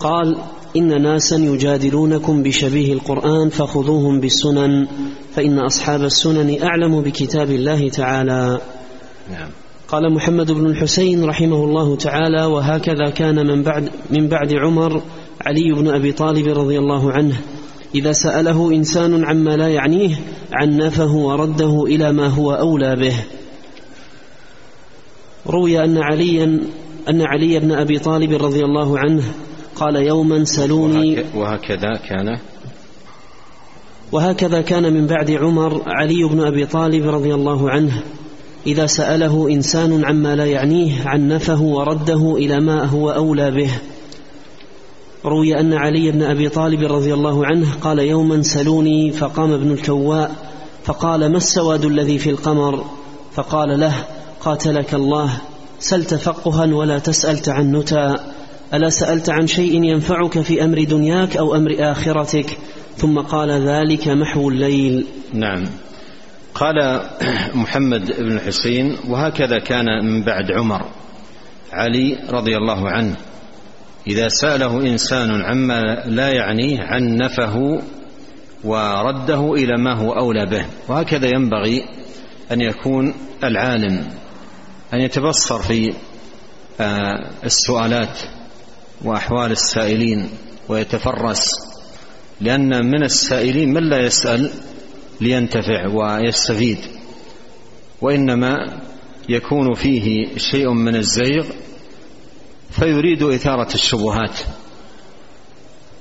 [0.00, 0.36] قال
[0.76, 4.86] إن ناسا يجادلونكم بشبيه القرآن فخذوهم بالسنن
[5.34, 8.60] فإن أصحاب السنن أعلم بكتاب الله تعالى.
[9.30, 9.48] نعم.
[9.88, 15.02] قال محمد بن الحسين رحمه الله تعالى وهكذا كان من بعد من بعد عمر
[15.46, 17.40] علي بن أبي طالب رضي الله عنه
[17.94, 20.16] إذا سأله إنسان عما لا يعنيه
[20.52, 23.14] عنفه ورده إلى ما هو أولى به.
[25.50, 26.60] روي أن عليا
[27.08, 29.22] أن علي بن أبي طالب رضي الله عنه
[29.76, 32.38] قال يوما سلوني وهكذا كان.
[34.12, 38.02] وهكذا كان من بعد عمر علي بن أبي طالب رضي الله عنه.
[38.66, 43.70] إذا سأله إنسان عما لا يعنيه عنفه ورده إلى ما هو أولى به.
[45.24, 50.34] روي أن علي بن أبي طالب رضي الله عنه قال يوما سلوني فقام ابن الكواء
[50.84, 52.84] فقال ما السواد الذي في القمر؟
[53.32, 53.94] فقال له
[54.40, 55.40] قاتلك الله
[55.78, 58.34] سل تفقها ولا تسأل تعنتا.
[58.74, 62.58] ألا سألت عن شيء ينفعك في أمر دنياك أو أمر آخرتك؟
[62.96, 65.06] ثم قال ذلك محو الليل.
[65.32, 65.64] نعم.
[66.54, 67.00] قال
[67.54, 70.82] محمد بن الحسين وهكذا كان من بعد عمر.
[71.72, 73.16] علي رضي الله عنه
[74.06, 77.82] إذا سأله إنسان عما لا يعنيه عنفه
[78.64, 80.64] ورده إلى ما هو أولى به.
[80.88, 81.84] وهكذا ينبغي
[82.52, 84.04] أن يكون العالم.
[84.94, 85.94] أن يتبصر في
[86.80, 88.18] آه، السؤالات
[89.04, 90.28] وأحوال السائلين
[90.68, 91.50] ويتفرس
[92.40, 94.50] لأن من السائلين من لا يسأل
[95.20, 96.78] لينتفع ويستفيد
[98.00, 98.80] وإنما
[99.28, 101.46] يكون فيه شيء من الزيغ
[102.70, 104.38] فيريد إثارة الشبهات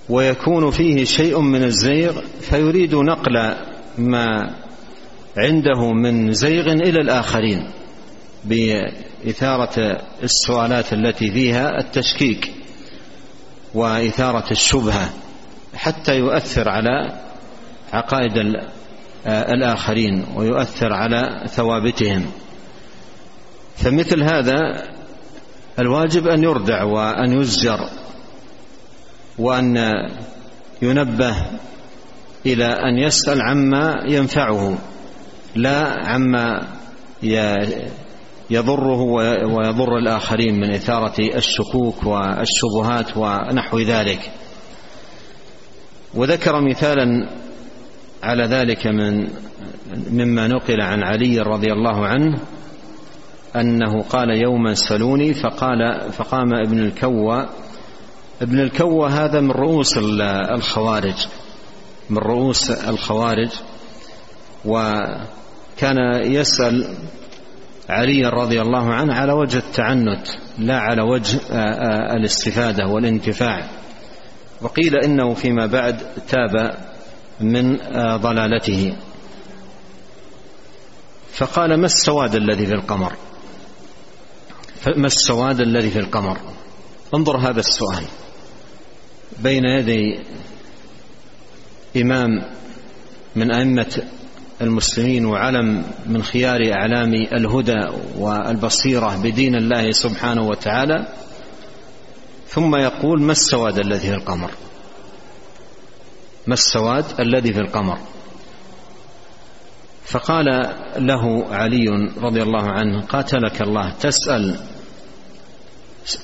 [0.09, 3.55] ويكون فيه شيء من الزيغ فيريد نقل
[3.97, 4.55] ما
[5.37, 7.69] عنده من زيغ إلى الآخرين.
[8.47, 12.53] بإثارة السؤالات التي فيها التشكيك
[13.73, 15.09] وإثارة الشبهة
[15.75, 17.21] حتى يؤثر على
[17.93, 18.61] عقائد
[19.27, 22.25] الآخرين ويؤثر على ثوابتهم.
[23.75, 24.87] فمثل هذا
[25.79, 27.89] الواجب أن يردع وأن يزجر
[29.37, 29.77] وأن
[30.81, 31.35] ينبه
[32.45, 34.77] إلى أن يسأل عما ينفعه
[35.55, 36.67] لا عما
[38.49, 39.01] يضره
[39.45, 44.31] ويضر الآخرين من إثارة الشكوك والشبهات ونحو ذلك.
[46.13, 47.29] وذكر مثالا
[48.23, 49.27] على ذلك من
[50.11, 52.39] مما نقل عن علي رضي الله عنه
[53.55, 57.49] أنه قال يوما سلوني فقال فقام ابن الكوى
[58.41, 59.97] ابن الكوى هذا من رؤوس
[60.55, 61.27] الخوارج
[62.09, 63.49] من رؤوس الخوارج
[64.65, 66.87] وكان يسأل
[67.89, 71.39] علي رضي الله عنه على وجه التعنت لا على وجه
[72.15, 73.69] الاستفادة والانتفاع.
[74.61, 75.97] وقيل إنه فيما بعد
[76.27, 76.77] تاب
[77.41, 77.77] من
[78.17, 78.95] ضلالته.
[81.31, 83.13] فقال ما السواد الذي في القمر؟
[84.95, 86.37] ما السواد الذي في القمر؟
[87.13, 88.03] انظر هذا السؤال.
[89.39, 90.19] بين يدي
[91.97, 92.29] إمام
[93.35, 94.03] من أئمة
[94.61, 97.85] المسلمين وعلم من خيار أعلام الهدى
[98.17, 101.07] والبصيرة بدين الله سبحانه وتعالى
[102.47, 104.51] ثم يقول ما السواد الذي في القمر؟
[106.47, 107.99] ما السواد الذي في القمر؟
[110.05, 110.45] فقال
[110.97, 114.59] له علي رضي الله عنه قاتلك الله تسأل.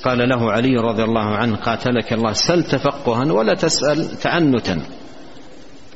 [0.06, 4.82] قال له علي رضي الله عنه قاتلك الله سل تفقها ولا تسأل تعنتا.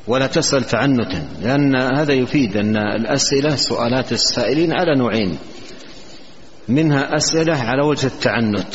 [0.08, 5.38] ولا تسأل تعنتا لأن هذا يفيد أن الأسئلة سؤالات السائلين على نوعين.
[6.68, 8.74] منها أسئلة على وجه التعنت.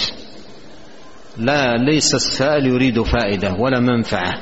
[1.37, 4.33] لا ليس السائل يريد فائدة ولا منفعة.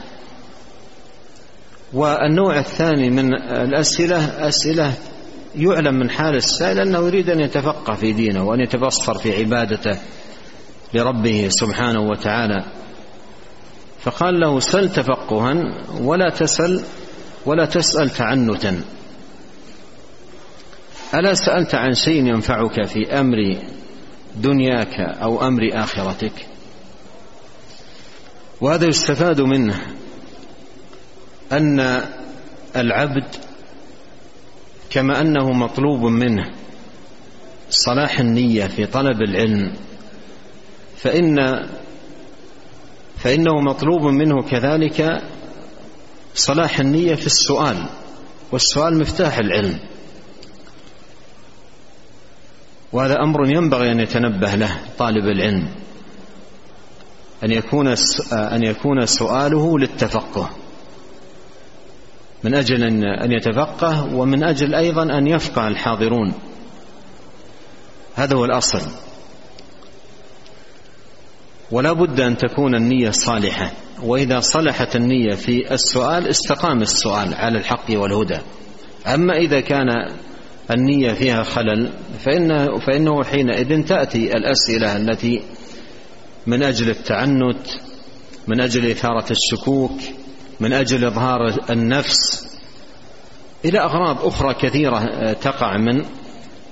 [1.93, 4.93] والنوع الثاني من الأسئلة أسئلة
[5.55, 9.97] يعلم من حال السائل أنه يريد أن يتفقه في دينه وأن يتبصر في عبادته
[10.93, 12.65] لربه سبحانه وتعالى.
[14.03, 15.53] فقال له سل تفقها
[16.01, 16.81] ولا تسل
[17.45, 18.81] ولا تسأل تعنتا.
[21.13, 23.57] ألا سألت عن شيء ينفعك في أمر
[24.35, 26.47] دنياك أو أمر آخرتك؟
[28.61, 29.81] وهذا يستفاد منه
[31.51, 32.03] أن
[32.75, 33.25] العبد
[34.89, 36.49] كما أنه مطلوب منه
[37.69, 39.73] صلاح النية في طلب العلم
[40.97, 41.39] فإن
[43.23, 45.21] فإنه مطلوب منه كذلك
[46.35, 47.85] صلاح النية في السؤال
[48.51, 49.79] والسؤال مفتاح العلم.
[52.93, 55.69] وهذا أمر ينبغي أن يتنبه له طالب العلم
[57.43, 57.87] أن يكون
[58.31, 60.49] أن يكون سؤاله للتفقه.
[62.43, 62.83] من أجل
[63.23, 66.33] أن يتفقه ومن أجل أيضا أن يفقه الحاضرون.
[68.15, 68.81] هذا هو الأصل.
[71.71, 73.71] ولا بد أن تكون النية صالحة.
[74.03, 78.37] وإذا صلحت النية في السؤال استقام السؤال على الحق والهدى.
[79.07, 79.87] أما إذا كان
[80.71, 85.41] النية فيها خلل فإنه, فإنه حينئذ تأتي الأسئلة التي
[86.47, 87.67] من أجل التعنت
[88.47, 89.99] من أجل إثارة الشكوك
[90.59, 92.47] من أجل إظهار النفس.
[93.65, 96.05] إلى أغراض أخرى كثيرة تقع من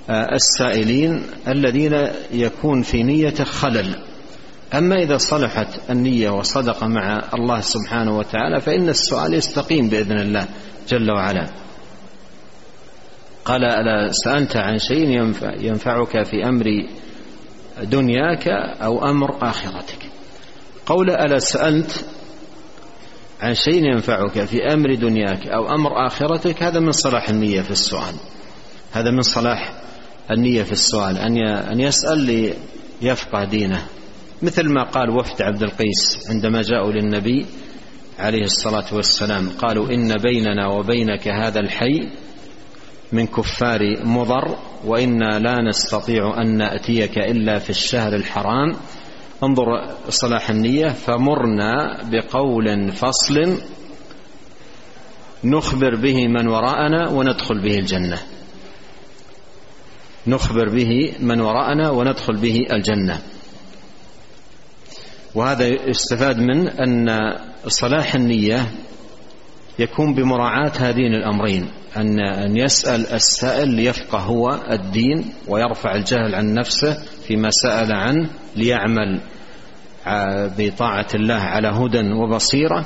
[0.10, 4.09] السائلين الذين يكون في نيته خلل.
[4.74, 10.48] أما إذا صلحت النية وصدق مع الله سبحانه وتعالى فإن السؤال يستقيم بإذن الله
[10.88, 11.50] جل وعلا.
[13.46, 16.66] قال ألا سألت عن شيء ينفع ينفعك في أمر
[17.84, 18.48] دنياك
[18.84, 20.10] أو أمر آخرتك؟
[20.86, 22.06] قول ألا سألت
[23.42, 28.16] عن شيء ينفعك في أمر دنياك أو أمر آخرتك؟ هذا من صلاح النية في السؤال.
[28.92, 29.74] هذا من صلاح
[30.32, 31.18] النية في السؤال
[31.72, 32.54] أن يسأل
[33.02, 33.86] ليفقه دينه.
[34.42, 37.46] مثل ما قال وفد عبد القيس عندما جاءوا للنبي
[38.20, 42.10] عليه الصلاة والسلام قالوا إن بيننا وبينك هذا الحي
[43.12, 48.76] من كفار مضر وإنا لا نستطيع أن نأتيك إلا في الشهر الحرام.
[49.44, 49.66] انظر
[50.10, 53.58] صلاح النية فمرنا بقول فصل
[55.44, 58.20] نخبر به من وراءنا وندخل به الجنة.
[60.28, 63.22] نخبر به من وراءنا وندخل به الجنة.
[65.36, 67.10] وهذا يستفاد من أن
[67.68, 68.72] صلاح النية
[69.80, 71.72] يكون بمراعاة هذين الأمرين.
[71.98, 76.94] أن أن يسأل السائل ليفقه هو الدين ويرفع الجهل عن نفسه
[77.28, 79.22] فيما سأل عنه ليعمل
[80.58, 82.86] بطاعة الله على هدى وبصيرة.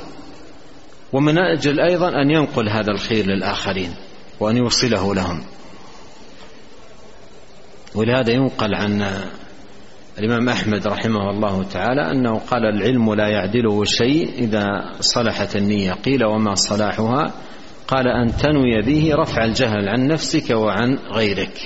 [1.12, 3.94] ومن أجل أيضا أن ينقل هذا الخير للآخرين
[4.40, 5.42] وأن يوصله لهم.
[7.94, 9.02] ولهذا ينقل عن
[10.18, 15.92] الإمام أحمد رحمه الله تعالى أنه قال العلم لا يعدله شيء إذا صلحت النية.
[15.92, 17.32] قيل وما صلاحها؟
[17.88, 21.58] قال أن تنوي به رفع الجهل عن نفسك وعن غيرك.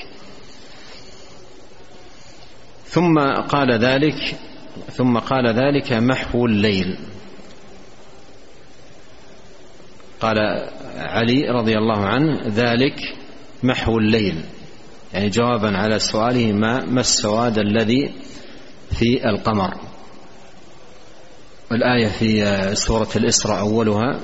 [2.84, 3.18] ثم
[3.48, 4.36] قال ذلك
[4.90, 6.98] ثم قال ذلك محو الليل.
[10.20, 10.38] قال
[10.96, 12.96] علي رضي الله عنه ذلك
[13.62, 14.34] محو الليل.
[15.14, 18.10] يعني جوابا على سؤاله ما ما السواد الذي
[18.90, 19.74] في القمر.
[21.72, 24.20] الآية في سورة الإسراء أولها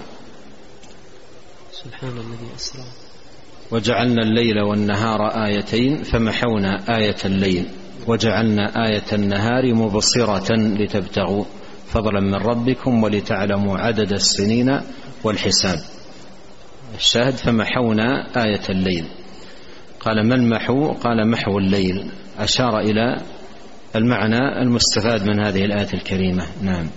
[1.72, 2.84] سبحان الذي أسرى.
[3.70, 7.68] وجعلنا الليل والنهار آيتين فمحونا آية الليل.
[8.06, 11.44] وجعلنا آية النهار مبصرة لتبتغوا
[11.86, 14.80] فضلا من ربكم ولتعلموا عدد السنين
[15.24, 15.78] والحساب.
[16.94, 19.04] الشاهد فمحونا آية الليل.
[20.00, 22.10] قال ما المحو؟ قال محو الليل.
[22.38, 23.20] أشار إلى
[23.97, 26.47] المعنى المستفاد من هذه الآية الكريمة.
[26.62, 26.90] نعم.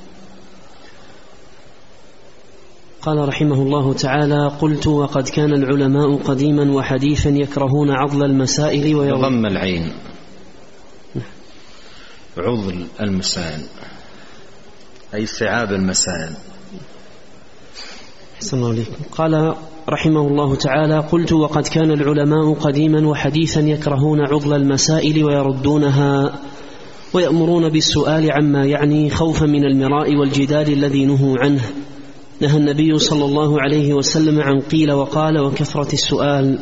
[3.01, 9.91] قال رحمه الله تعالى قلت وقد كان العلماء قديما وحديثا يكرهون عضل المسائل ويضم العين.
[12.37, 13.61] عضل المسائل.
[15.13, 16.33] أي استيعاب المسائل.
[18.35, 19.03] أحسن الله عليكم.
[19.11, 19.55] قال
[19.89, 26.39] رحمه الله تعالى قلت وقد كان العلماء قديما وحديثا يكرهون عضل المسائل ويردونها.
[27.17, 31.61] ويأمرون بالسؤال عما يعني خوفا من المراء والجدال الذي نهوا عنه.
[32.41, 36.59] نهى النبي صلى الله عليه وسلم عن قيل وقال وكثرة السؤال.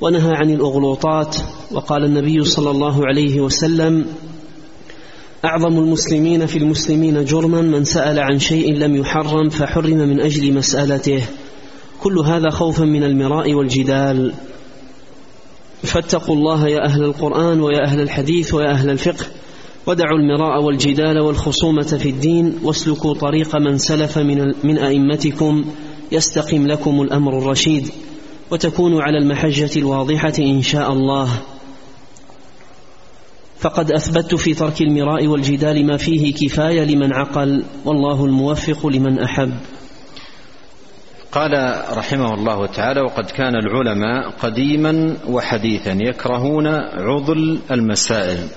[0.00, 1.36] ونهى عن الأغلوطات.
[1.72, 4.06] وقال النبي صلى الله عليه وسلم
[5.44, 11.22] أعظم المسلمين في المسلمين جرما من سأل عن شيء لم يحرم فحرم من أجل مسألته.
[12.00, 14.32] كل هذا خوفا من المراء والجدال.
[15.82, 19.26] فاتقوا الله يا أهل القرآن ويا أهل الحديث ويا أهل الفقه.
[19.90, 25.64] ودعوا المراء والجدال والخصومة في الدين واسلكوا طريق من سلف من, من أئمتكم
[26.12, 27.88] يستقم لكم الأمر الرشيد
[28.50, 31.28] وتكونوا على المحجة الواضحة إن شاء الله.
[33.58, 39.52] فقد أثبت في ترك المراء والجدال ما فيه كفاية لمن عقل والله الموفق لمن أحب.
[41.32, 41.52] قال
[41.96, 48.48] رحمه الله تعالى وقد كان العلماء قديما وحديثا يكرهون عضل المسائل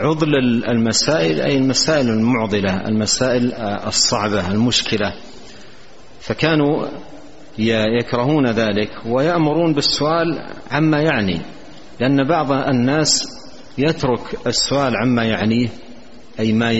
[0.00, 0.34] عضل
[0.68, 3.52] المسائل أي المسائل المعضلة المسائل
[3.86, 5.14] الصعبة المشكلة.
[6.20, 6.86] فكانوا
[8.00, 11.40] يكرهون ذلك ويأمرون بالسؤال عما يعني.
[12.00, 13.28] لأن بعض الناس
[13.78, 15.68] يترك السؤال عما يعنيه
[16.40, 16.72] أي ما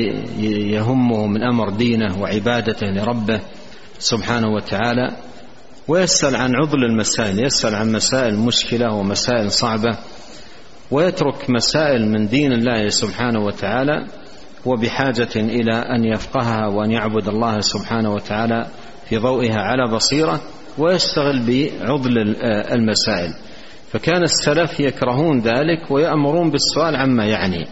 [0.72, 3.40] يهمه من أمر دينه وعبادته لربه
[3.98, 5.16] سبحانه وتعالى
[5.88, 9.98] ويسأل عن عضل المسائل يسأل عن مسائل مشكلة ومسائل صعبة.
[10.90, 14.06] ويترك مسائل من دين الله سبحانه وتعالى
[14.66, 18.66] وبحاجة إلى أن يفقهها وأن يعبد الله سبحانه وتعالى
[19.08, 20.40] في ضوئها على بصيرة
[20.78, 22.36] ويشتغل بعضل
[22.72, 23.34] المسائل.
[23.92, 27.66] فكان السلف يكرهون ذلك ويأمرون بالسؤال عما يعني.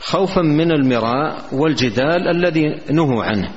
[0.00, 3.48] خوفا من المراء والجدال الذي نهوا عنه.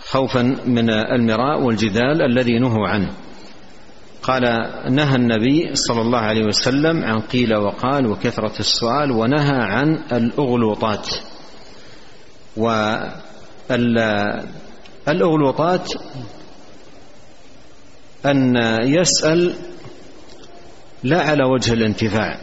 [0.00, 3.12] خوفا من المراء والجدال الذي نهوا عنه.
[4.28, 4.42] قال
[4.94, 11.08] نهى النبي صلى الله عليه وسلم عن قيل وقال وكثرة السؤال ونهى عن الأغلوطات.
[15.08, 15.92] والأغلوطات
[18.26, 19.54] أن يسأل
[21.02, 22.38] لا على وجه الانتفاع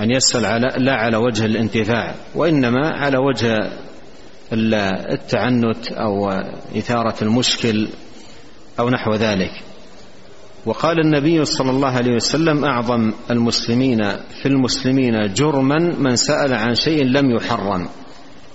[0.00, 3.70] أن يسأل على لا على وجه الانتفاع وإنما على وجه
[5.12, 6.30] التعنت أو
[6.78, 7.88] إثارة المشكل
[8.80, 9.73] أو نحو ذلك.
[10.66, 13.98] وقال النبي صلى الله عليه وسلم أعظم المسلمين
[14.42, 17.88] في المسلمين جرما من سأل عن شيء لم يحرم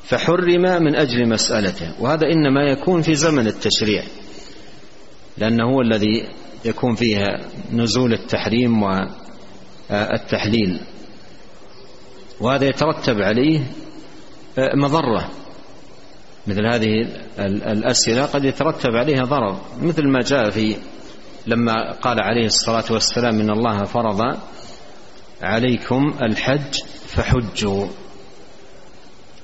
[0.04, 2.02] فحرم من أجل مسألته.
[2.02, 4.04] وهذا إنما يكون في زمن التشريع
[5.38, 6.28] لأنه هو الذي
[6.66, 7.24] يكون فيه
[7.72, 10.80] نزول التحريم والتحليل.
[12.42, 13.60] وهذا يترتب عليه
[14.58, 15.30] مضرة.
[16.48, 17.08] مثل هذه
[17.40, 20.76] الأسئلة قد يترتب عليها ضرر مثل ما جاء في
[21.48, 24.38] لما قال عليه الصلاة والسلام إن الله فرض
[25.42, 27.88] عليكم الحج فحجوا.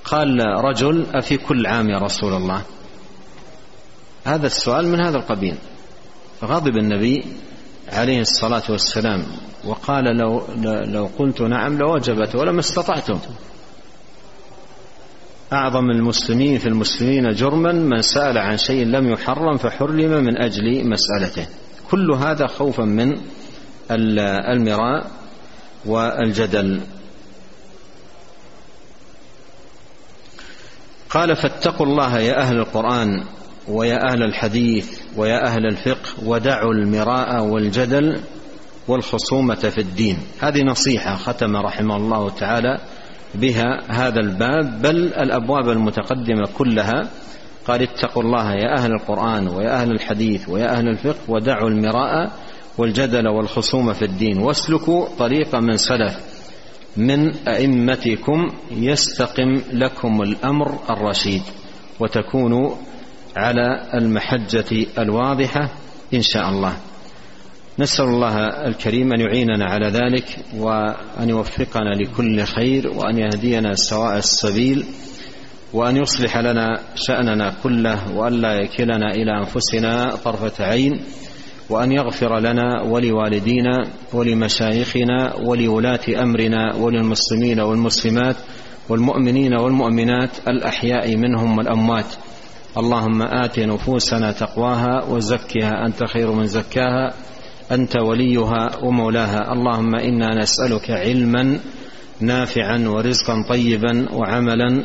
[0.04, 2.62] قال رجل أفي كل عام يا رسول الله؟
[4.24, 5.56] هذا السؤال من هذا القبيل.
[6.44, 7.24] غضب النبي
[7.88, 9.22] عليه الصلاة والسلام
[9.64, 10.42] وقال لو,
[10.84, 13.18] لو قلت نعم لوجبت ولما استطعتم.
[15.52, 21.46] أعظم المسلمين في المسلمين جرما من سأل عن شيء لم يحرم فحرم من أجل مسألته.
[21.90, 23.20] كل هذا خوفا من
[23.90, 25.10] المراء
[25.86, 26.80] والجدل.
[31.10, 33.24] قال فاتقوا الله يا أهل القرآن
[33.68, 38.20] ويا أهل الحديث ويا أهل الفقه ودعوا المراء والجدل
[38.88, 40.18] والخصومة في الدين.
[40.40, 42.78] هذه نصيحة ختم رحمه الله تعالى
[43.34, 47.08] بها هذا الباب بل الأبواب المتقدمة كلها
[47.66, 52.32] قال اتقوا الله يا أهل القرآن ويا أهل الحديث ويا أهل الفقه ودعوا المراء
[52.78, 56.16] والجدل والخصوم في الدين واسلكوا طريق من سلف
[56.96, 61.42] من أئمتكم يستقم لكم الأمر الرشيد
[62.00, 62.74] وتكونوا
[63.36, 65.70] على المحجة الواضحة
[66.14, 66.76] إن شاء الله.
[67.78, 68.36] نسأل الله
[68.66, 74.84] الكريم أن يعيننا على ذلك وأن يوفقنا لكل خير وأن يهدينا سواء السبيل
[75.76, 81.00] وأن يصلح لنا شأننا كله والا يكلنا إلى أنفسنا طرفة عين
[81.70, 88.36] وأن يغفر لنا ولوالدينا ولمشايخنا ولولاة أمرنا وللمسلمين والمسلمات
[88.88, 92.14] والمؤمنين والمؤمنات الأحياء منهم والأموات.
[92.78, 97.12] اللهم آت نفوسنا تقواها وزكها أنت خير من زكاها
[97.72, 99.52] أنت وليها ومولاها.
[99.52, 101.58] اللهم إنا نسألك علما
[102.20, 104.84] نافعا ورزقا طيبا وعملا